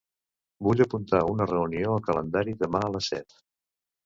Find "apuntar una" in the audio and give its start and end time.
0.85-1.47